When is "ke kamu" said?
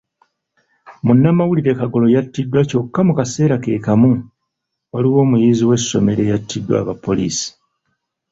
3.63-4.11